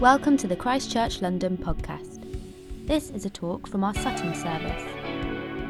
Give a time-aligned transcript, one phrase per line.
[0.00, 2.24] Welcome to the Christchurch London podcast.
[2.86, 4.82] This is a talk from our Sutton service.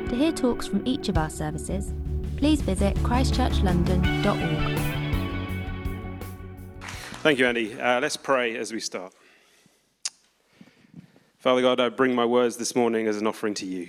[0.09, 1.93] To hear talks from each of our services,
[2.37, 4.79] please visit christchurchlondon.org.
[7.25, 7.75] Thank you, Andy.
[7.75, 9.13] Uh, let's pray as we start.
[11.39, 13.89] Father God, I bring my words this morning as an offering to you.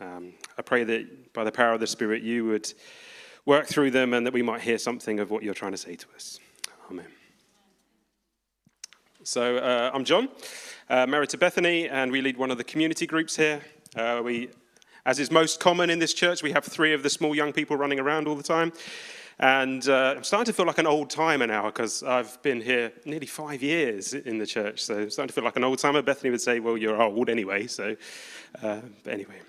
[0.00, 2.72] Um, I pray that by the power of the Spirit, you would
[3.44, 5.96] work through them and that we might hear something of what you're trying to say
[5.96, 6.40] to us.
[6.90, 7.08] Amen.
[9.24, 10.28] So, uh, I'm John,
[10.90, 13.60] uh, married to Bethany, and we lead one of the community groups here.
[13.94, 14.48] Uh, we,
[15.06, 17.76] as is most common in this church, we have three of the small young people
[17.76, 18.72] running around all the time.
[19.38, 22.92] And uh, I'm starting to feel like an old timer now because I've been here
[23.04, 24.82] nearly five years in the church.
[24.82, 26.02] So I'm starting to feel like an old timer.
[26.02, 27.68] Bethany would say, Well, you're old anyway.
[27.68, 27.96] So,
[28.60, 29.40] uh, anyway.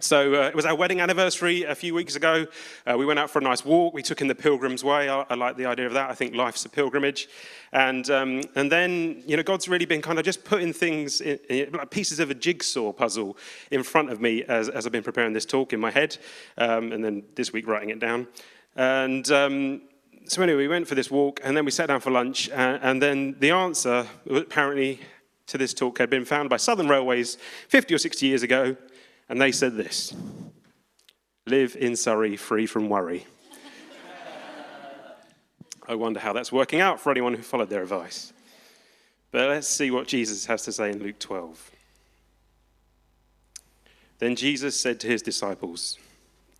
[0.00, 2.46] So uh, it was our wedding anniversary a few weeks ago.
[2.86, 3.94] Uh, we went out for a nice walk.
[3.94, 5.08] We took in the Pilgrim's Way.
[5.08, 6.10] I, I like the idea of that.
[6.10, 7.30] I think life's a pilgrimage.
[7.72, 11.38] And, um, and then, you know, God's really been kind of just putting things, in,
[11.48, 13.38] in, like pieces of a jigsaw puzzle
[13.70, 16.18] in front of me as, as I've been preparing this talk in my head.
[16.58, 18.28] Um, and then this week writing it down.
[18.76, 19.80] And um,
[20.26, 22.50] so anyway, we went for this walk and then we sat down for lunch.
[22.50, 25.00] And, and then the answer, apparently,
[25.46, 28.76] to this talk had been found by Southern Railways 50 or 60 years ago
[29.28, 30.14] and they said this
[31.46, 33.26] Live in Surrey free from worry.
[35.88, 38.32] I wonder how that's working out for anyone who followed their advice.
[39.30, 41.70] But let's see what Jesus has to say in Luke 12.
[44.18, 45.98] Then Jesus said to his disciples,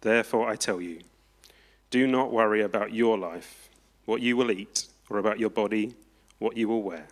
[0.02, 1.00] Therefore I tell you,
[1.90, 3.68] do not worry about your life,
[4.04, 5.94] what you will eat, or about your body,
[6.38, 7.06] what you will wear.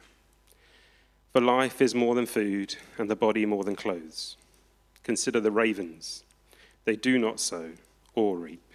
[1.32, 4.36] For life is more than food, and the body more than clothes.
[5.04, 6.24] Consider the ravens.
[6.84, 7.72] They do not sow
[8.14, 8.72] or reap.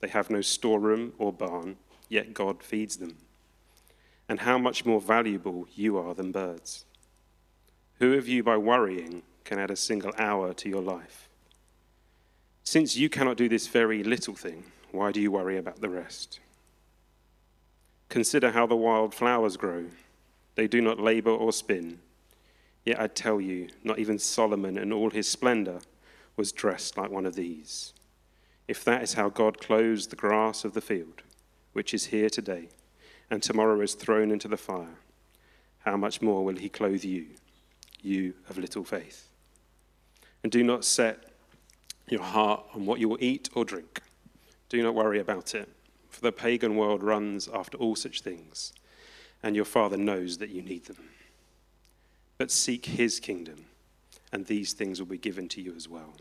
[0.00, 1.76] They have no storeroom or barn,
[2.08, 3.18] yet God feeds them.
[4.28, 6.84] And how much more valuable you are than birds.
[8.00, 11.28] Who of you, by worrying, can add a single hour to your life?
[12.64, 16.40] Since you cannot do this very little thing, why do you worry about the rest?
[18.08, 19.86] Consider how the wild flowers grow.
[20.56, 22.00] They do not labor or spin.
[22.86, 25.80] Yet I tell you, not even Solomon in all his splendor
[26.36, 27.92] was dressed like one of these.
[28.68, 31.22] If that is how God clothes the grass of the field,
[31.72, 32.68] which is here today,
[33.28, 35.00] and tomorrow is thrown into the fire,
[35.80, 37.26] how much more will he clothe you,
[38.02, 39.28] you of little faith?
[40.44, 41.32] And do not set
[42.08, 44.00] your heart on what you will eat or drink.
[44.68, 45.68] Do not worry about it,
[46.08, 48.72] for the pagan world runs after all such things,
[49.42, 50.98] and your Father knows that you need them.
[52.38, 53.66] But seek his kingdom,
[54.32, 56.14] and these things will be given to you as well.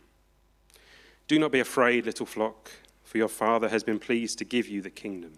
[1.28, 2.72] Do not be afraid, little flock,
[3.03, 5.34] for your Father has been pleased to give you the kingdom.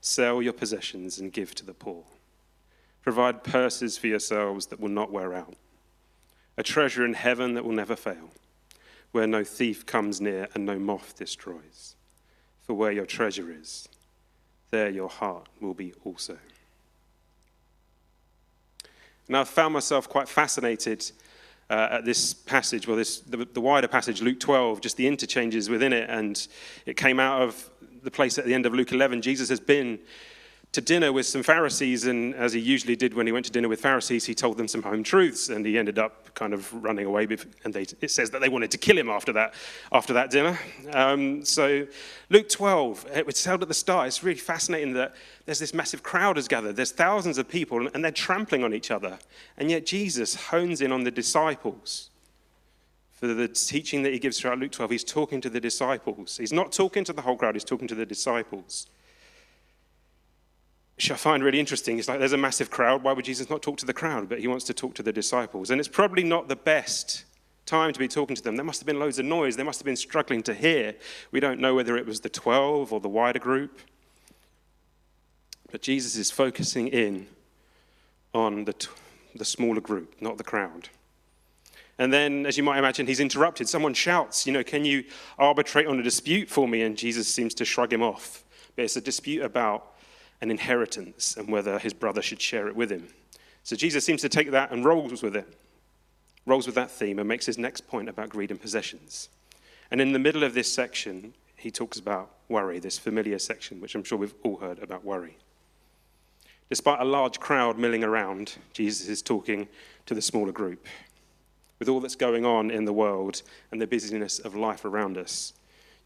[0.00, 2.04] Sell your possessions and give to the poor.
[3.02, 5.54] Provide purses for yourselves that will not wear out,
[6.56, 8.30] a treasure in heaven that will never fail,
[9.12, 11.96] where no thief comes near and no moth destroys.
[12.62, 13.88] For where your treasure is,
[14.70, 16.38] there your heart will be also.
[19.28, 21.10] And I've found myself quite fascinated
[21.70, 25.70] uh, at this passage, well, this, the, the, wider passage, Luke 12, just the interchanges
[25.70, 26.10] within it.
[26.10, 26.46] And
[26.84, 27.70] it came out of
[28.02, 29.22] the place at the end of Luke 11.
[29.22, 29.98] Jesus has been
[30.72, 33.68] to dinner with some Pharisees, and as he usually did when he went to dinner
[33.68, 37.04] with Pharisees, he told them some home truths, and he ended up kind of running
[37.04, 37.28] away.
[37.62, 39.52] And they, it says that they wanted to kill him after that,
[39.92, 40.58] after that dinner.
[40.94, 41.86] Um, so,
[42.30, 44.06] Luke 12, it was held at the start.
[44.06, 46.76] It's really fascinating that there's this massive crowd has gathered.
[46.76, 49.18] There's thousands of people, and they're trampling on each other.
[49.58, 52.08] And yet, Jesus hones in on the disciples.
[53.12, 56.38] For the teaching that he gives throughout Luke 12, he's talking to the disciples.
[56.38, 58.86] He's not talking to the whole crowd, he's talking to the disciples
[60.96, 61.98] which I find really interesting.
[61.98, 63.02] It's like there's a massive crowd.
[63.02, 64.28] Why would Jesus not talk to the crowd?
[64.28, 65.70] But he wants to talk to the disciples.
[65.70, 67.24] And it's probably not the best
[67.66, 68.56] time to be talking to them.
[68.56, 69.56] There must have been loads of noise.
[69.56, 70.94] They must have been struggling to hear.
[71.30, 73.80] We don't know whether it was the 12 or the wider group.
[75.70, 77.28] But Jesus is focusing in
[78.34, 78.88] on the, t-
[79.34, 80.88] the smaller group, not the crowd.
[81.98, 83.68] And then, as you might imagine, he's interrupted.
[83.68, 85.04] Someone shouts, You know, can you
[85.38, 86.82] arbitrate on a dispute for me?
[86.82, 88.44] And Jesus seems to shrug him off.
[88.76, 89.94] But it's a dispute about
[90.42, 93.06] an inheritance and whether his brother should share it with him.
[93.62, 95.56] So Jesus seems to take that and rolls with it,
[96.44, 99.28] rolls with that theme, and makes his next point about greed and possessions.
[99.92, 103.94] And in the middle of this section, he talks about worry, this familiar section, which
[103.94, 105.38] I'm sure we've all heard about worry.
[106.68, 109.68] Despite a large crowd milling around, Jesus is talking
[110.06, 110.86] to the smaller group.
[111.78, 115.52] With all that's going on in the world and the busyness of life around us,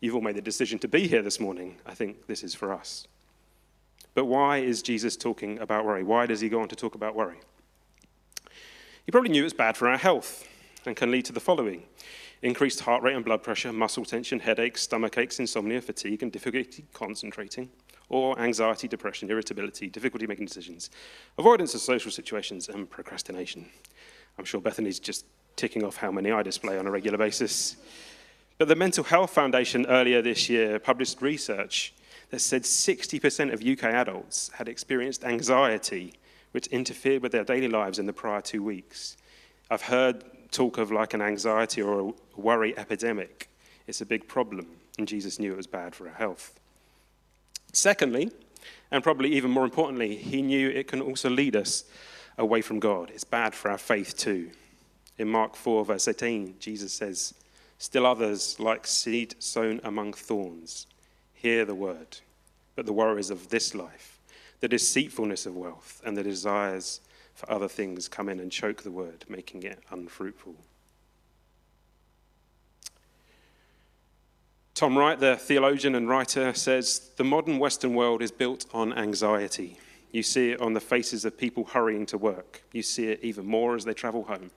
[0.01, 1.77] you've all made the decision to be here this morning.
[1.87, 3.07] I think this is for us.
[4.17, 6.03] But why is Jesus talking about worry?
[6.03, 7.37] Why does he go on to talk about worry?
[9.05, 10.49] He probably knew it's bad for our health
[10.87, 11.83] and can lead to the following
[12.41, 16.87] increased heart rate and blood pressure, muscle tension, headaches, stomach aches, insomnia, fatigue, and difficulty
[16.95, 17.69] concentrating,
[18.09, 20.89] or anxiety, depression, irritability, difficulty making decisions,
[21.37, 23.67] avoidance of social situations, and procrastination.
[24.39, 25.27] I'm sure Bethany's just
[25.57, 27.77] ticking off how many I display on a regular basis.
[28.57, 31.93] But the Mental Health Foundation earlier this year published research
[32.31, 36.15] that said 60% of UK adults had experienced anxiety
[36.53, 39.17] which interfered with their daily lives in the prior two weeks.
[39.71, 43.51] I've heard talk of like an anxiety or a worry epidemic.
[43.87, 44.67] It's a big problem,
[44.99, 46.59] and Jesus knew it was bad for our health.
[47.73, 48.31] Secondly,
[48.91, 51.85] and probably even more importantly, he knew it can also lead us
[52.39, 53.11] away from God.
[53.11, 54.51] It's bad for our faith too.
[55.19, 57.35] In Mark 4, verse 18, Jesus says,
[57.79, 60.87] Still others, like seed sown among thorns,
[61.47, 62.19] hear the word,
[62.75, 64.19] but the worries of this life,
[64.59, 67.01] the deceitfulness of wealth, and the desires
[67.35, 70.57] for other things come in and choke the word, making it unfruitful.
[74.75, 79.79] Tom Wright, the theologian and writer, says the modern Western world is built on anxiety.
[80.11, 82.63] You see it on the faces of people hurrying to work.
[82.73, 84.51] You see it even more as they travel home,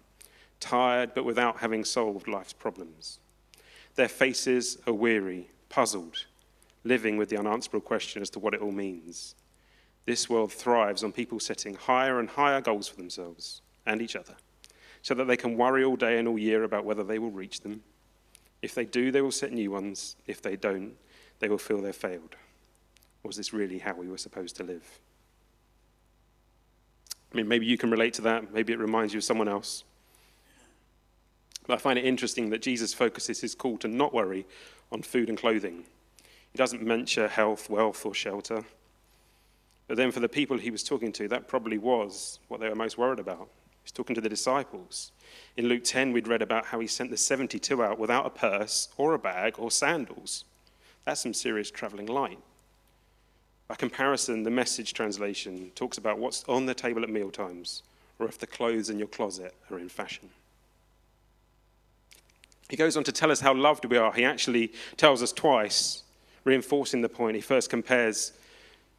[0.60, 3.20] tired but without having solved life's problems.
[3.94, 6.26] Their faces are weary, puzzled,
[6.84, 9.36] living with the unanswerable question as to what it all means.
[10.06, 14.36] This world thrives on people setting higher and higher goals for themselves and each other,
[15.02, 17.62] so that they can worry all day and all year about whether they will reach
[17.62, 17.84] them.
[18.62, 20.16] If they do, they will set new ones.
[20.28, 20.94] If they don't,
[21.40, 22.36] they will feel they've failed.
[23.24, 25.00] Was this really how we were supposed to live?
[27.31, 28.52] I mean, maybe you can relate to that.
[28.52, 29.84] Maybe it reminds you of someone else.
[31.68, 34.48] But I find it interesting that Jesus focuses his call to not worry
[34.92, 35.84] on food and clothing.
[36.51, 38.63] He doesn't mention health, wealth, or shelter.
[39.88, 42.75] But then for the people he was talking to, that probably was what they were
[42.75, 43.50] most worried about.
[43.84, 45.12] He's talking to the disciples.
[45.57, 48.90] In Luke 10, we'd read about how he sent the 72 out without a purse
[48.98, 50.46] or a bag or sandals.
[51.06, 52.40] That's some serious traveling light.
[53.68, 57.84] By comparison, the message translation talks about what's on the table at mealtimes
[58.19, 60.30] or if the clothes in your closet are in fashion.
[62.69, 64.13] He goes on to tell us how loved we are.
[64.13, 66.04] He actually tells us twice
[66.44, 67.36] reinforcing the point.
[67.36, 68.34] He first compares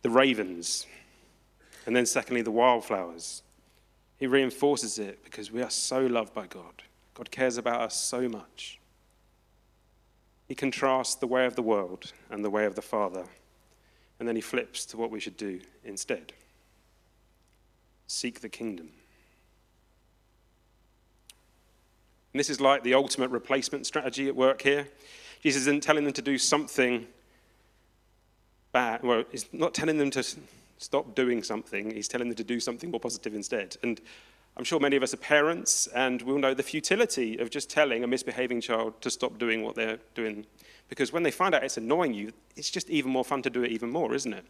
[0.03, 0.87] the ravens,
[1.87, 3.43] and then secondly, the wildflowers.
[4.19, 6.83] He reinforces it because we are so loved by God.
[7.15, 8.79] God cares about us so much.
[10.47, 13.25] He contrasts the way of the world and the way of the Father,
[14.19, 16.33] and then he flips to what we should do instead
[18.11, 18.89] seek the kingdom.
[22.33, 24.89] And this is like the ultimate replacement strategy at work here.
[25.43, 27.07] Jesus isn't telling them to do something
[28.73, 30.25] Well, he's not telling them to
[30.79, 33.77] stop doing something, he's telling them to do something more positive instead.
[33.83, 34.01] And
[34.57, 38.03] I'm sure many of us are parents and we'll know the futility of just telling
[38.03, 40.47] a misbehaving child to stop doing what they're doing.
[40.89, 43.63] Because when they find out it's annoying you, it's just even more fun to do
[43.63, 44.45] it even more, isn't it?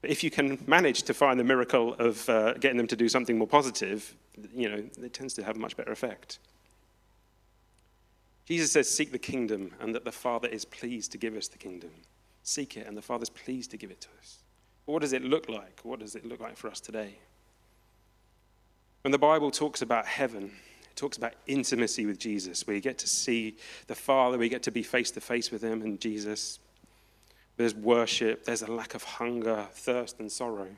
[0.00, 3.08] But if you can manage to find the miracle of uh, getting them to do
[3.08, 4.14] something more positive,
[4.54, 6.38] you know, it tends to have a much better effect.
[8.44, 11.56] Jesus says, Seek the kingdom, and that the Father is pleased to give us the
[11.56, 11.90] kingdom
[12.44, 14.38] seek it, and the Father's pleased to give it to us.
[14.84, 15.80] What does it look like?
[15.82, 17.16] What does it look like for us today?
[19.02, 20.52] When the Bible talks about heaven,
[20.90, 24.62] it talks about intimacy with Jesus, where you get to see the Father, we get
[24.64, 26.60] to be face to face with Him and Jesus.
[27.56, 30.68] There's worship, there's a lack of hunger, thirst, and sorrow.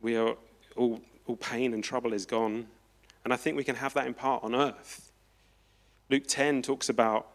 [0.00, 0.36] We are
[0.76, 2.66] all, all pain and trouble is gone.
[3.24, 5.10] And I think we can have that in part on earth.
[6.10, 7.26] Luke 10 talks about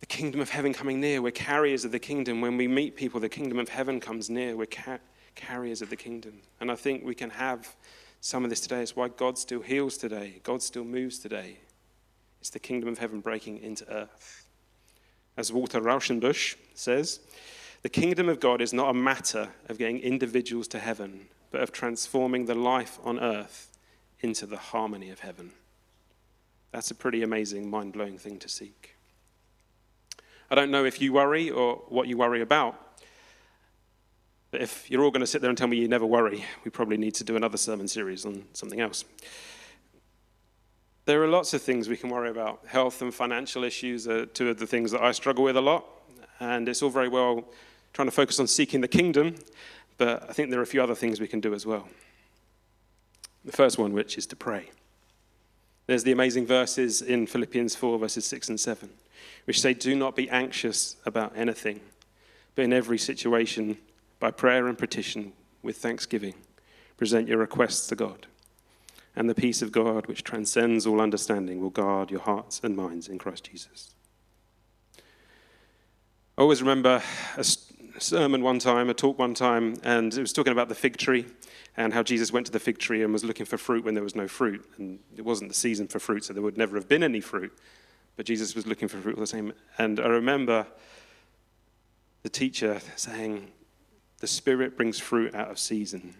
[0.00, 1.22] the kingdom of heaven coming near.
[1.22, 2.40] We're carriers of the kingdom.
[2.40, 4.56] When we meet people, the kingdom of heaven comes near.
[4.56, 4.98] We're ca-
[5.34, 6.40] carriers of the kingdom.
[6.60, 7.76] And I think we can have
[8.20, 8.82] some of this today.
[8.82, 11.58] It's why God still heals today, God still moves today.
[12.40, 14.46] It's the kingdom of heaven breaking into earth.
[15.36, 17.20] As Walter Rauschenbusch says,
[17.82, 21.72] the kingdom of God is not a matter of getting individuals to heaven, but of
[21.72, 23.70] transforming the life on earth
[24.20, 25.52] into the harmony of heaven.
[26.72, 28.96] That's a pretty amazing, mind blowing thing to seek.
[30.50, 32.74] I don't know if you worry or what you worry about.
[34.50, 36.70] But if you're all going to sit there and tell me you never worry, we
[36.70, 39.04] probably need to do another sermon series on something else.
[41.04, 42.66] There are lots of things we can worry about.
[42.66, 45.84] Health and financial issues are two of the things that I struggle with a lot.
[46.40, 47.44] And it's all very well
[47.92, 49.36] trying to focus on seeking the kingdom,
[49.98, 51.88] but I think there are a few other things we can do as well.
[53.44, 54.70] The first one, which is to pray.
[55.90, 58.90] There's the amazing verses in Philippians 4, verses 6 and 7
[59.44, 61.80] which say, Do not be anxious about anything,
[62.54, 63.76] but in every situation,
[64.20, 65.32] by prayer and petition,
[65.64, 66.34] with thanksgiving,
[66.96, 68.28] present your requests to God.
[69.16, 73.08] and the peace of God, which transcends all understanding, will guard your hearts and minds
[73.08, 73.96] in Christ Jesus.
[76.38, 77.02] I always remember
[77.36, 77.42] a
[78.02, 81.26] sermon one time, a talk one time, and it was talking about the fig tree
[81.76, 84.02] and how Jesus went to the fig tree and was looking for fruit when there
[84.02, 84.64] was no fruit.
[84.78, 87.56] And it wasn't the season for fruit, so there would never have been any fruit.
[88.16, 89.52] But Jesus was looking for fruit all the same.
[89.78, 90.66] And I remember
[92.22, 93.50] the teacher saying,
[94.18, 96.14] The Spirit brings fruit out of season.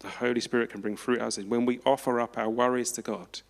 [0.00, 1.50] The Holy Spirit can bring fruit out of season.
[1.50, 3.40] When we offer up our worries to God,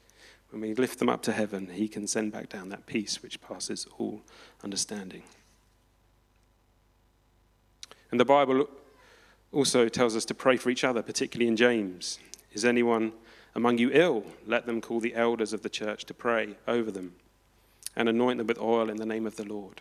[0.50, 3.40] when we lift them up to heaven, He can send back down that peace which
[3.40, 4.22] passes all
[4.64, 5.24] understanding.
[8.10, 8.68] And the Bible
[9.52, 12.18] also tells us to pray for each other, particularly in James.
[12.52, 13.12] Is anyone
[13.54, 14.24] among you ill?
[14.46, 17.14] Let them call the elders of the church to pray over them
[17.96, 19.80] and anoint them with oil in the name of the Lord.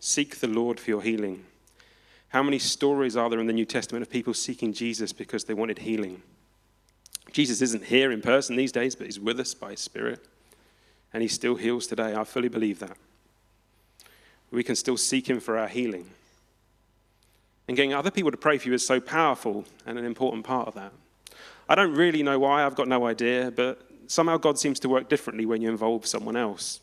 [0.00, 1.44] Seek the Lord for your healing.
[2.28, 5.54] How many stories are there in the New Testament of people seeking Jesus because they
[5.54, 6.22] wanted healing?
[7.32, 10.26] Jesus isn't here in person these days, but he's with us by his Spirit.
[11.12, 12.14] And he still heals today.
[12.14, 12.96] I fully believe that.
[14.50, 16.10] We can still seek him for our healing.
[17.68, 20.68] And getting other people to pray for you is so powerful and an important part
[20.68, 20.92] of that.
[21.68, 25.08] I don't really know why, I've got no idea, but somehow God seems to work
[25.08, 26.80] differently when you involve someone else.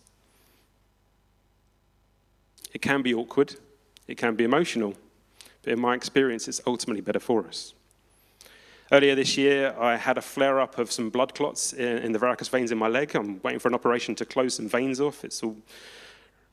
[2.74, 3.56] It can be awkward,
[4.08, 4.96] it can be emotional,
[5.62, 7.74] but in my experience, it's ultimately better for us.
[8.92, 12.20] Earlier this year, I had a flare up of some blood clots in, in, the
[12.20, 13.16] varicose veins in my leg.
[13.16, 15.24] I'm waiting for an operation to close some veins off.
[15.24, 15.56] It's all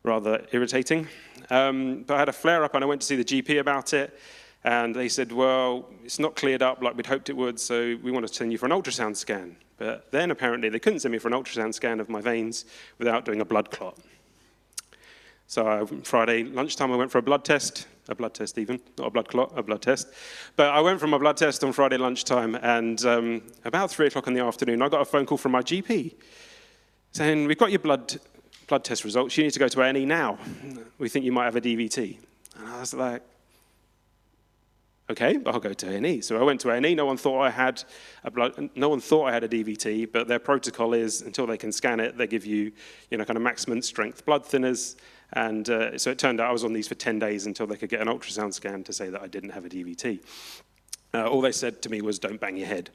[0.02, 1.06] rather irritating.
[1.50, 3.92] Um, but I had a flare up and I went to see the GP about
[3.92, 4.18] it.
[4.62, 8.10] And they said, Well, it's not cleared up like we'd hoped it would, so we
[8.10, 9.56] want to send you for an ultrasound scan.
[9.78, 12.66] But then apparently they couldn't send me for an ultrasound scan of my veins
[12.98, 13.96] without doing a blood clot.
[15.46, 19.06] So I, Friday lunchtime, I went for a blood test, a blood test even, not
[19.06, 20.08] a blood clot, a blood test.
[20.56, 24.26] But I went for my blood test on Friday lunchtime, and um, about three o'clock
[24.26, 26.14] in the afternoon, I got a phone call from my GP
[27.12, 28.20] saying, "We've got your blood
[28.70, 29.36] blood test results.
[29.36, 30.38] You need to go to A&E now.
[30.98, 32.18] We think you might have a DVT."
[32.58, 33.22] And I was like,
[35.10, 36.20] okay, I'll go to A&E.
[36.20, 36.94] So I went to A&E.
[36.94, 37.82] No one thought I had
[38.24, 41.56] a blood, no one thought I had a DVT, but their protocol is until they
[41.56, 42.72] can scan it, they give you,
[43.10, 44.96] you know, kind of maximum strength blood thinners.
[45.32, 47.76] And uh, so it turned out I was on these for 10 days until they
[47.76, 50.20] could get an ultrasound scan to say that I didn't have a DVT.
[51.12, 52.88] Uh, all they said to me was, don't bang your head.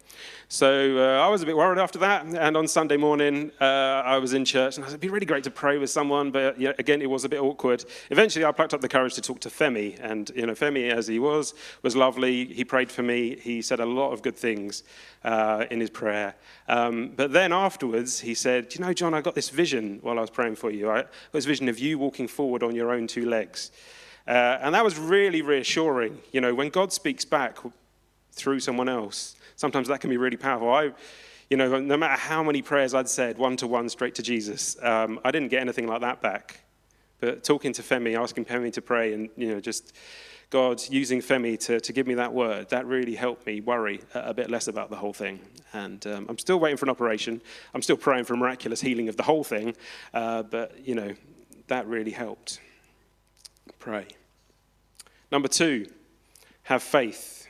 [0.47, 2.25] So uh, I was a bit worried after that.
[2.25, 3.65] And on Sunday morning, uh,
[4.05, 6.31] I was in church, and I said, it'd be really great to pray with someone,
[6.31, 7.83] but again, it was a bit awkward.
[8.11, 9.99] Eventually, I plucked up the courage to talk to Femi.
[10.01, 12.45] And you know, Femi, as he was, was lovely.
[12.45, 13.35] He prayed for me.
[13.35, 14.83] He said a lot of good things
[15.25, 16.35] uh, in his prayer.
[16.69, 20.21] Um, but then afterwards, he said, you know, John, I got this vision while I
[20.21, 20.89] was praying for you.
[20.89, 23.71] I got this vision of you walking forward on your own two legs.
[24.25, 26.19] Uh, and that was really reassuring.
[26.31, 27.57] You know, when God speaks back,
[28.35, 29.35] through someone else.
[29.55, 30.71] Sometimes that can be really powerful.
[30.71, 30.91] I,
[31.49, 34.77] you know, no matter how many prayers I'd said one to one straight to Jesus,
[34.83, 36.61] um, I didn't get anything like that back.
[37.19, 39.95] But talking to Femi, asking Femi to pray, and you know, just
[40.49, 44.19] God using Femi to, to give me that word, that really helped me worry a,
[44.29, 45.39] a bit less about the whole thing.
[45.73, 47.41] And um, I'm still waiting for an operation.
[47.73, 49.75] I'm still praying for miraculous healing of the whole thing.
[50.13, 51.13] Uh, but, you know,
[51.67, 52.59] that really helped.
[53.79, 54.07] Pray.
[55.31, 55.87] Number two,
[56.63, 57.44] have faith.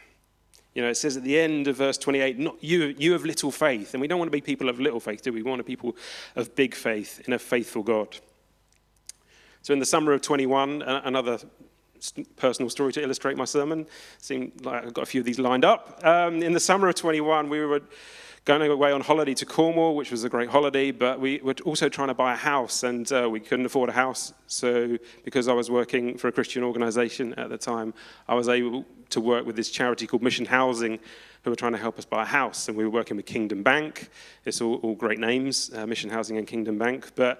[0.75, 3.49] You know, it says at the end of verse 28, not you, you have little
[3.49, 3.93] faith.
[3.93, 5.41] And we don't want to be people of little faith, do we?
[5.41, 5.95] We want to be people
[6.35, 8.17] of big faith in a faithful God.
[9.61, 11.39] So in the summer of 21, another
[12.35, 13.87] personal story to illustrate my sermon.
[14.19, 16.01] Seemed like I've got a few of these lined up.
[16.03, 17.81] Um, in the summer of 21, we were
[18.43, 21.89] going away on holiday to Cornwall, which was a great holiday, but we were also
[21.89, 24.33] trying to buy a house, and uh, we couldn't afford a house.
[24.45, 27.93] So, because I was working for a Christian organization at the time,
[28.27, 30.99] I was able to work with this charity called Mission Housing,
[31.43, 32.67] who were trying to help us buy a house.
[32.67, 34.09] And we were working with Kingdom Bank.
[34.45, 37.11] It's all, all great names, uh, Mission Housing and Kingdom Bank.
[37.15, 37.39] But,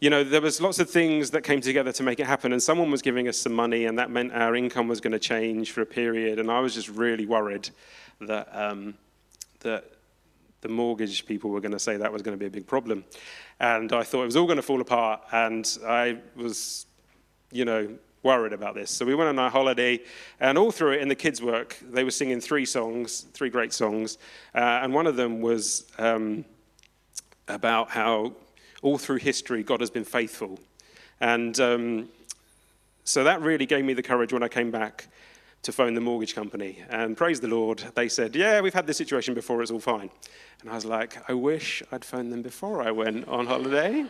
[0.00, 2.52] you know, there was lots of things that came together to make it happen.
[2.52, 5.18] And someone was giving us some money, and that meant our income was going to
[5.18, 6.38] change for a period.
[6.38, 7.70] And I was just really worried
[8.20, 8.94] that, um,
[9.60, 9.92] that
[10.60, 13.04] the mortgage people were going to say that was going to be a big problem.
[13.60, 15.22] And I thought it was all going to fall apart.
[15.32, 16.86] And I was,
[17.50, 17.96] you know,
[18.28, 18.90] worried about this.
[18.90, 20.00] So we went on our holiday,
[20.38, 23.72] and all through it in the kids' work, they were singing three songs, three great
[23.72, 24.18] songs.
[24.54, 26.44] Uh, and one of them was um,
[27.48, 28.34] about how
[28.82, 30.60] all through history God has been faithful.
[31.20, 32.08] And um,
[33.04, 35.06] so that really gave me the courage when I came back
[35.62, 36.84] to phone the mortgage company.
[36.90, 40.10] And praise the Lord, they said, Yeah, we've had this situation before, it's all fine.
[40.60, 44.04] And I was like, I wish I'd phoned them before I went on holiday.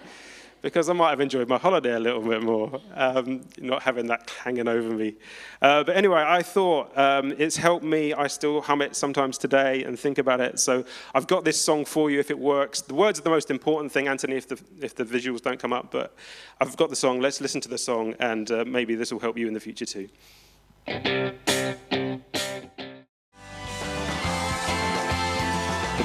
[0.63, 4.31] Because I might have enjoyed my holiday a little bit more, um, not having that
[4.43, 5.15] hanging over me.
[5.63, 8.13] Uh, but anyway, I thought um, it's helped me.
[8.13, 10.59] I still hum it sometimes today and think about it.
[10.59, 10.85] So
[11.15, 12.81] I've got this song for you if it works.
[12.81, 15.73] The words are the most important thing, Anthony, if the, if the visuals don't come
[15.73, 15.91] up.
[15.91, 16.15] But
[16.61, 17.21] I've got the song.
[17.21, 19.87] Let's listen to the song, and uh, maybe this will help you in the future
[19.87, 20.09] too.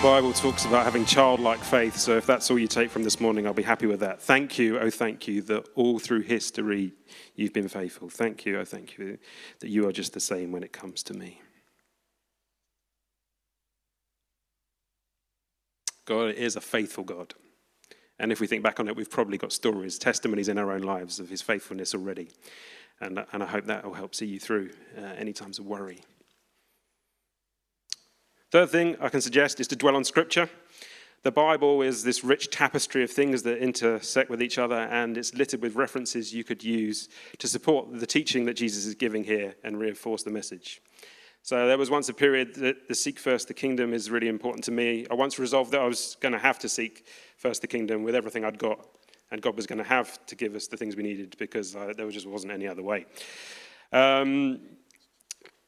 [0.03, 3.47] Bible talks about having childlike faith, so if that's all you take from this morning,
[3.47, 4.21] I'll be happy with that.
[4.21, 6.91] Thank you, oh, thank you, that all through history
[7.37, 8.09] you've been faithful.
[8.09, 9.17] Thank you, oh, thank you,
[9.61, 11.39] that you are just the same when it comes to me.
[16.03, 17.33] God is a faithful God.
[18.19, 20.81] And if we think back on it, we've probably got stories, testimonies in our own
[20.81, 22.29] lives of his faithfulness already.
[22.99, 26.01] And, and I hope that will help see you through uh, any times of worry.
[28.53, 30.47] Third thing I can suggest is to dwell on Scripture.
[31.23, 35.33] The Bible is this rich tapestry of things that intersect with each other, and it's
[35.33, 39.55] littered with references you could use to support the teaching that Jesus is giving here
[39.63, 40.83] and reinforce the message.
[41.41, 44.63] So there was once a period that the seek first the kingdom is really important
[44.65, 45.07] to me.
[45.09, 47.07] I once resolved that I was going to have to seek
[47.37, 48.87] first the kingdom with everything I'd got,
[49.31, 51.93] and God was going to have to give us the things we needed because uh,
[51.97, 53.07] there just wasn't any other way.
[53.91, 54.59] Um,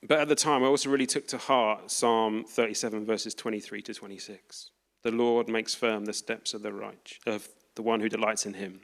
[0.08, 3.94] but at the time, I also really took to heart Psalm 37, verses 23 to
[3.94, 4.72] 26.
[5.04, 8.54] The Lord makes firm the steps of the right, of the one who delights in
[8.54, 8.82] him.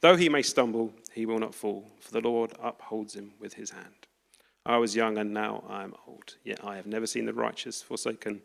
[0.00, 3.70] Though he may stumble, he will not fall, for the Lord upholds him with his
[3.70, 4.06] hand.
[4.66, 7.82] I was young and now I am old, yet I have never seen the righteous
[7.82, 8.40] forsaken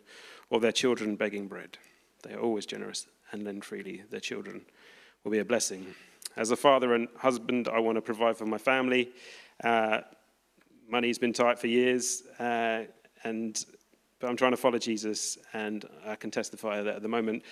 [0.50, 1.78] or their children begging bread.
[2.24, 4.04] They are always generous and lend freely.
[4.10, 4.66] Their children
[5.24, 5.96] will be a blessing.
[6.36, 9.12] As a father and husband, I want to provide for my family.
[9.64, 10.02] Uh,
[10.90, 12.84] money's been tight for years, uh,
[13.24, 13.66] and
[14.20, 17.44] but I'm trying to follow Jesus, and I can testify that at the moment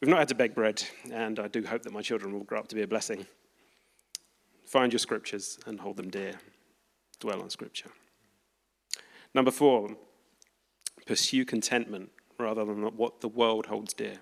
[0.00, 2.58] we've not had to beg bread, and I do hope that my children will grow
[2.58, 3.26] up to be a blessing.
[4.64, 6.34] Find your scriptures and hold them dear.
[7.20, 7.90] Dwell on scripture.
[9.34, 9.96] Number four,
[11.06, 14.18] pursue contentment rather than what the world holds dear.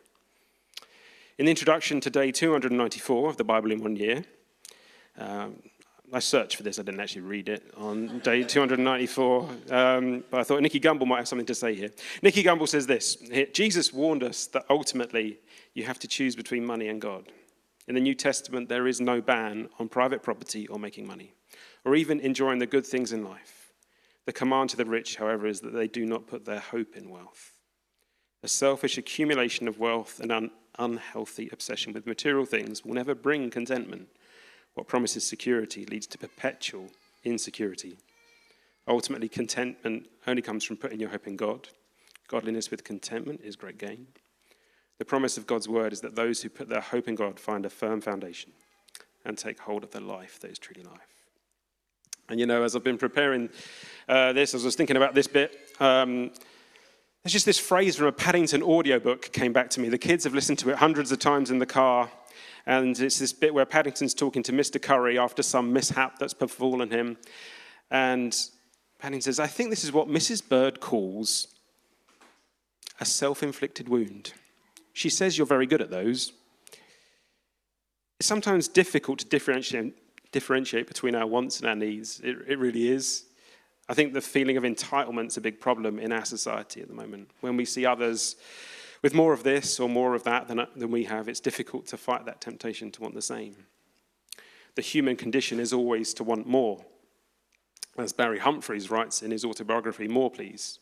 [1.38, 4.24] In the introduction to day 294 of the Bible in one year,
[5.18, 5.62] um,
[6.14, 10.44] I searched for this, I didn't actually read it on day 294, um, but I
[10.44, 11.90] thought Nicky Gumbel might have something to say here.
[12.22, 13.16] Nicky Gumbel says this
[13.52, 15.40] Jesus warned us that ultimately
[15.74, 17.32] you have to choose between money and God.
[17.88, 21.34] In the New Testament, there is no ban on private property or making money,
[21.84, 23.72] or even enjoying the good things in life.
[24.24, 27.10] The command to the rich, however, is that they do not put their hope in
[27.10, 27.54] wealth.
[28.44, 33.50] A selfish accumulation of wealth and an unhealthy obsession with material things will never bring
[33.50, 34.08] contentment
[34.74, 36.88] what promises security leads to perpetual
[37.24, 37.96] insecurity.
[38.86, 41.68] Ultimately, contentment only comes from putting your hope in God.
[42.28, 44.06] Godliness with contentment is great gain.
[44.98, 47.66] The promise of God's word is that those who put their hope in God find
[47.66, 48.52] a firm foundation
[49.24, 51.14] and take hold of the life that is truly life.
[52.28, 53.50] And you know, as I've been preparing
[54.08, 56.30] uh, this, as I was thinking about this bit, um,
[57.22, 59.88] there's just this phrase from a Paddington audiobook came back to me.
[59.88, 62.10] The kids have listened to it hundreds of times in the car.
[62.66, 64.80] And it's this bit where Paddington's talking to Mr.
[64.80, 67.18] Curry after some mishap that's befallen him.
[67.90, 68.34] And
[68.98, 70.46] Paddington says, I think this is what Mrs.
[70.46, 71.48] Bird calls
[73.00, 74.32] a self inflicted wound.
[74.92, 76.32] She says you're very good at those.
[78.18, 79.94] It's sometimes difficult to differentiate,
[80.32, 82.20] differentiate between our wants and our needs.
[82.20, 83.24] It, it really is.
[83.88, 86.94] I think the feeling of entitlement is a big problem in our society at the
[86.94, 87.30] moment.
[87.40, 88.36] When we see others
[89.04, 91.94] with more of this or more of that than, than we have, it's difficult to
[91.94, 93.54] fight that temptation to want the same.
[94.76, 96.82] The human condition is always to want more.
[97.98, 100.78] As Barry Humphries writes in his autobiography, More Please.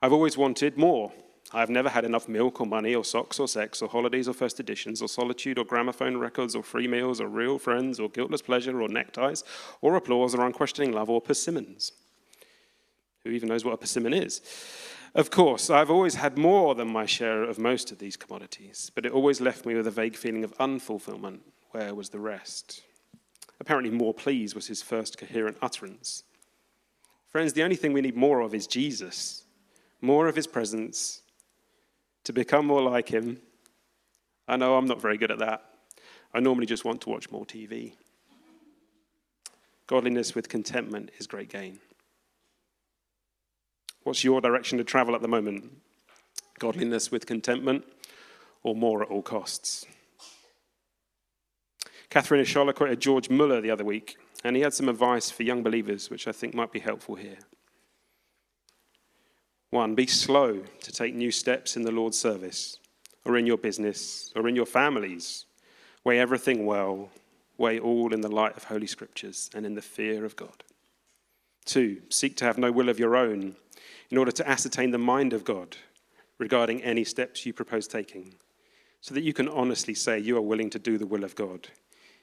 [0.00, 1.12] I've always wanted more.
[1.52, 4.32] I have never had enough milk or money or socks or sex or holidays or
[4.32, 8.40] first editions or solitude or gramophone records or free meals or real friends or guiltless
[8.40, 9.44] pleasure or neckties
[9.82, 11.92] or applause or unquestioning love or persimmons.
[13.24, 14.40] Who even knows what a persimmon is?
[15.14, 19.06] Of course, I've always had more than my share of most of these commodities, but
[19.06, 21.40] it always left me with a vague feeling of unfulfillment.
[21.70, 22.82] Where was the rest?
[23.60, 26.24] Apparently, more please was his first coherent utterance.
[27.28, 29.44] Friends, the only thing we need more of is Jesus,
[30.00, 31.22] more of his presence,
[32.24, 33.40] to become more like him.
[34.46, 35.62] I know I'm not very good at that.
[36.32, 37.94] I normally just want to watch more TV.
[39.86, 41.80] Godliness with contentment is great gain.
[44.08, 45.70] What's your direction to travel at the moment?
[46.58, 47.84] Godliness with contentment
[48.62, 49.84] or more at all costs?
[52.08, 55.62] Catherine Ishola quoted George Muller the other week, and he had some advice for young
[55.62, 57.36] believers, which I think might be helpful here.
[59.68, 62.78] One, be slow to take new steps in the Lord's service,
[63.26, 65.44] or in your business, or in your families,
[66.02, 67.10] Weigh everything well,
[67.58, 70.64] weigh all in the light of Holy Scriptures and in the fear of God.
[71.66, 73.54] Two, seek to have no will of your own
[74.10, 75.76] in order to ascertain the mind of God
[76.38, 78.34] regarding any steps you propose taking,
[79.00, 81.68] so that you can honestly say you are willing to do the will of God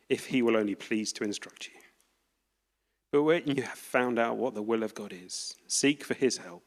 [0.10, 1.80] if He will only please to instruct you.
[3.12, 6.38] But when you have found out what the will of God is, seek for His
[6.38, 6.64] help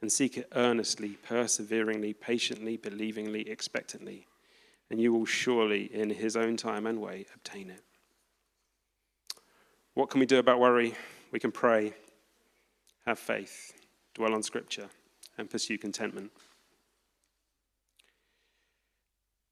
[0.00, 4.26] and seek it earnestly, perseveringly, patiently, believingly, expectantly,
[4.90, 7.82] and you will surely, in His own time and way, obtain it.
[9.94, 10.94] What can we do about worry?
[11.30, 11.94] We can pray
[13.06, 13.72] have faith,
[14.14, 14.88] dwell on Scripture,
[15.36, 16.30] and pursue contentment.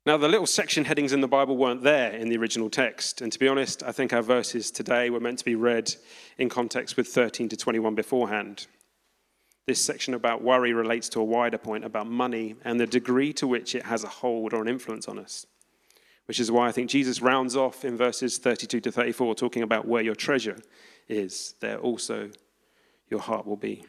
[0.04, 3.20] Now, the little section headings in the Bible weren't there in the original text.
[3.20, 5.94] And to be honest, I think our verses today were meant to be read
[6.38, 8.66] in context with 13 to 21 beforehand.
[9.66, 13.46] This section about worry relates to a wider point about money and the degree to
[13.46, 15.46] which it has a hold or an influence on us,
[16.26, 19.86] which is why I think Jesus rounds off in verses 32 to 34, talking about
[19.86, 20.58] where your treasure
[21.08, 22.30] is, there also
[23.08, 23.84] your heart will be.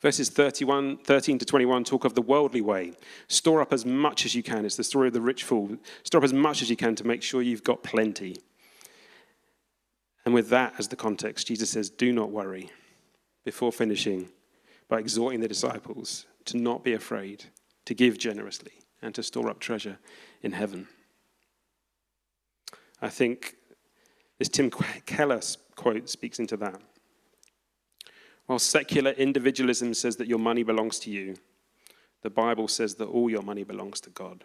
[0.00, 2.92] Verses 31, 13 to 21 talk of the worldly way.
[3.26, 4.64] Store up as much as you can.
[4.64, 5.76] It's the story of the rich fool.
[6.04, 8.36] Store up as much as you can to make sure you've got plenty.
[10.24, 12.70] And with that as the context, Jesus says, Do not worry,
[13.44, 14.28] before finishing
[14.88, 17.44] by exhorting the disciples to not be afraid,
[17.84, 19.98] to give generously, and to store up treasure
[20.42, 20.86] in heaven.
[23.00, 23.56] I think
[24.38, 25.40] this Tim Keller
[25.76, 26.80] quote speaks into that.
[28.48, 31.36] While secular individualism says that your money belongs to you,
[32.22, 34.42] the Bible says that all your money belongs to God,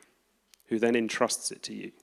[0.68, 1.94] who then entrusts it to you.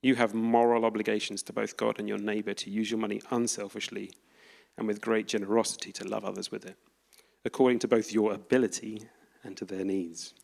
[0.00, 4.12] You have moral obligations to both God and your neighbor to use your money unselfishly
[4.78, 6.76] and with great generosity to love others with it,
[7.44, 9.02] according to both your ability
[9.42, 10.34] and to their needs.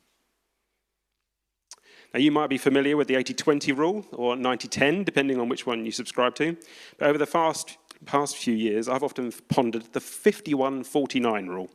[2.13, 5.49] Now, you might be familiar with the 80 20 rule or 90 10, depending on
[5.49, 6.57] which one you subscribe to.
[6.99, 11.71] But over the fast past few years, I've often pondered the 5149 rule.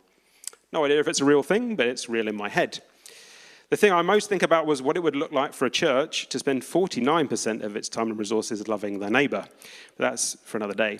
[0.71, 2.81] No idea if it's a real thing, but it's real in my head.
[3.69, 6.29] The thing I most think about was what it would look like for a church
[6.29, 9.45] to spend 49% of its time and resources loving their neighbor.
[9.97, 10.99] But that's for another day.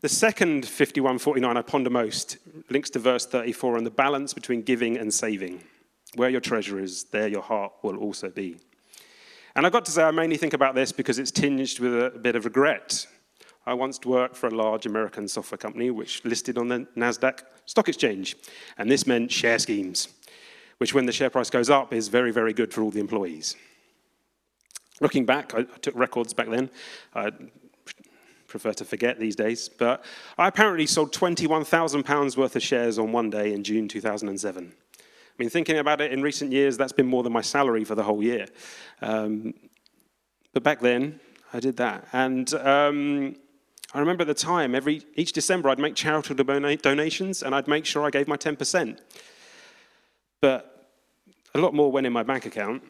[0.00, 2.38] The second 5149 I ponder most
[2.70, 5.62] links to verse 34 and the balance between giving and saving.
[6.14, 8.56] Where your treasure is, there your heart will also be.
[9.54, 12.18] And I've got to say, I mainly think about this because it's tinged with a
[12.18, 13.06] bit of regret.
[13.64, 17.88] I once worked for a large American software company which listed on the NASDAQ stock
[17.88, 18.36] exchange.
[18.76, 20.08] And this meant share schemes,
[20.78, 23.56] which, when the share price goes up, is very, very good for all the employees.
[25.00, 26.70] Looking back, I took records back then.
[27.14, 27.30] I
[28.48, 29.68] prefer to forget these days.
[29.68, 30.04] But
[30.36, 34.72] I apparently sold £21,000 worth of shares on one day in June 2007.
[34.72, 35.02] I
[35.38, 38.02] mean, thinking about it in recent years, that's been more than my salary for the
[38.02, 38.46] whole year.
[39.00, 39.54] Um,
[40.52, 41.18] but back then,
[41.52, 42.06] I did that.
[42.12, 43.36] And um,
[43.94, 47.84] I remember at the time, every, each December, I'd make charitable donations and I'd make
[47.84, 48.98] sure I gave my 10%.
[50.40, 50.88] But
[51.54, 52.82] a lot more went in my bank account.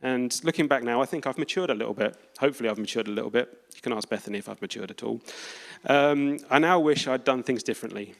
[0.00, 2.16] And looking back now, I think I've matured a little bit.
[2.40, 3.56] Hopefully, I've matured a little bit.
[3.74, 5.20] You can ask Bethany if I've matured at all.
[5.86, 8.14] Um, I now wish I'd done things differently.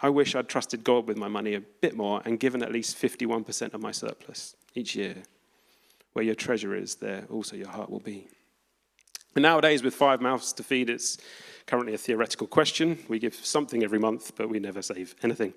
[0.00, 2.96] I wish I'd trusted God with my money a bit more and given at least
[3.00, 5.16] 51% of my surplus each year.
[6.12, 8.28] Where your treasure is, there also your heart will be.
[9.34, 11.18] And nowadays, with five mouths to feed, it's
[11.66, 12.98] currently a theoretical question.
[13.08, 15.54] We give something every month, but we never save anything.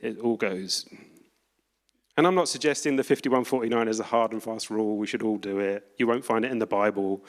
[0.00, 0.86] It all goes.
[2.16, 4.96] And I'm not suggesting the 5149 is a hard and fast rule.
[4.96, 5.86] We should all do it.
[5.96, 7.24] You won't find it in the Bible.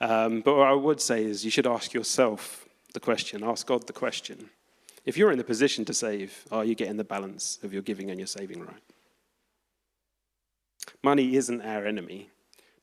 [0.00, 3.86] Um, but what I would say is you should ask yourself the question, ask God
[3.86, 4.50] the question.
[5.06, 8.10] If you're in the position to save, are you getting the balance of your giving
[8.10, 8.82] and your saving right?
[11.02, 12.30] Money isn't our enemy,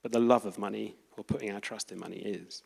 [0.01, 2.63] but the love of money or putting our trust in money is.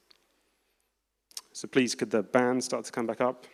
[1.54, 3.46] So please, could the band start to come back up?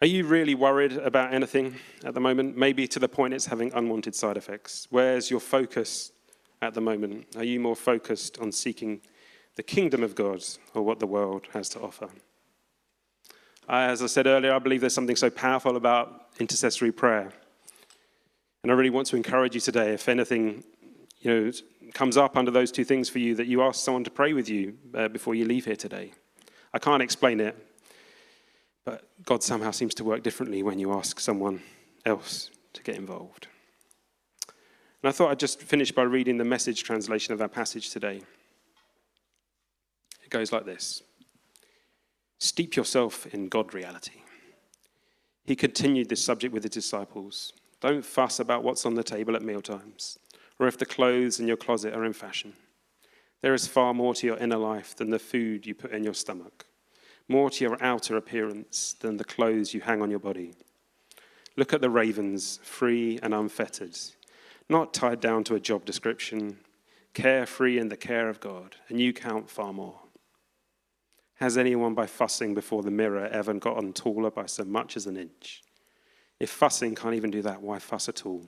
[0.00, 2.56] Are you really worried about anything at the moment?
[2.56, 4.86] Maybe to the point it's having unwanted side effects.
[4.90, 6.12] Where's your focus
[6.60, 7.26] at the moment?
[7.36, 9.00] Are you more focused on seeking
[9.56, 10.42] the kingdom of God
[10.74, 12.08] or what the world has to offer?
[13.68, 17.32] As I said earlier, I believe there's something so powerful about intercessory prayer.
[18.62, 20.64] And I really want to encourage you today, if anything,
[21.24, 24.04] you know, it comes up under those two things for you that you ask someone
[24.04, 26.12] to pray with you uh, before you leave here today.
[26.74, 27.56] I can't explain it,
[28.84, 31.62] but God somehow seems to work differently when you ask someone
[32.04, 33.48] else to get involved.
[35.02, 38.20] And I thought I'd just finish by reading the message translation of our passage today.
[40.22, 41.02] It goes like this
[42.38, 44.20] Steep yourself in God reality.
[45.46, 47.54] He continued this subject with his disciples.
[47.80, 50.18] Don't fuss about what's on the table at mealtimes
[50.58, 52.54] or if the clothes in your closet are in fashion.
[53.42, 56.14] There is far more to your inner life than the food you put in your
[56.14, 56.64] stomach,
[57.28, 60.54] more to your outer appearance than the clothes you hang on your body.
[61.56, 63.96] Look at the ravens, free and unfettered,
[64.68, 66.58] not tied down to a job description,
[67.12, 70.00] carefree in the care of God, and you count far more.
[71.36, 75.16] Has anyone by fussing before the mirror ever gotten taller by so much as an
[75.16, 75.62] inch?
[76.40, 78.44] If fussing can't even do that, why fuss at all?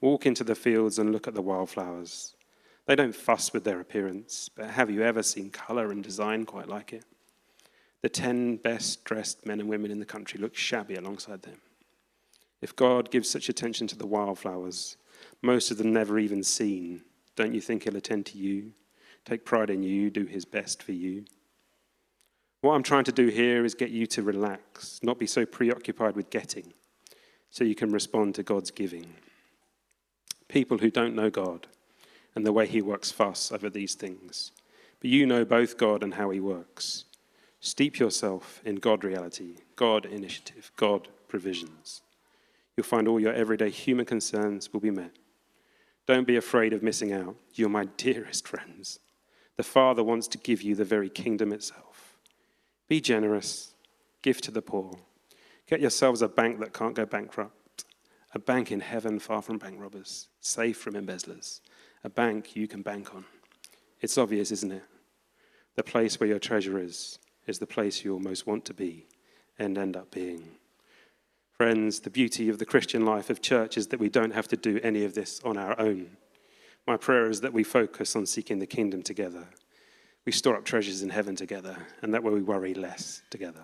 [0.00, 2.34] Walk into the fields and look at the wildflowers.
[2.86, 6.68] They don't fuss with their appearance, but have you ever seen colour and design quite
[6.68, 7.04] like it?
[8.02, 11.60] The ten best dressed men and women in the country look shabby alongside them.
[12.60, 14.98] If God gives such attention to the wildflowers,
[15.40, 17.02] most of them never even seen,
[17.36, 18.72] don't you think He'll attend to you,
[19.24, 21.24] take pride in you, do His best for you?
[22.60, 26.16] What I'm trying to do here is get you to relax, not be so preoccupied
[26.16, 26.72] with getting,
[27.50, 29.14] so you can respond to God's giving.
[30.48, 31.66] People who don't know God
[32.34, 34.52] and the way He works fuss over these things,
[35.00, 37.04] but you know both God and how He works.
[37.60, 42.02] Steep yourself in God reality, God initiative, God provisions.
[42.76, 45.12] You'll find all your everyday human concerns will be met.
[46.06, 47.36] Don't be afraid of missing out.
[47.54, 48.98] You're my dearest friends.
[49.56, 52.16] The Father wants to give you the very kingdom itself.
[52.88, 53.74] Be generous,
[54.20, 54.98] give to the poor.
[55.66, 57.56] Get yourselves a bank that can't go bankrupt,
[58.34, 61.60] a bank in heaven far from bank robbers, safe from embezzlers,
[62.02, 63.24] a bank you can bank on.
[64.00, 64.82] It's obvious, isn't it?
[65.76, 69.06] The place where your treasure is, is the place you'll most want to be
[69.58, 70.56] and end up being.
[71.56, 74.56] Friends, the beauty of the Christian life of church is that we don't have to
[74.56, 76.16] do any of this on our own.
[76.86, 79.46] My prayer is that we focus on seeking the kingdom together.
[80.26, 83.62] We store up treasures in heaven together, and that way we worry less together.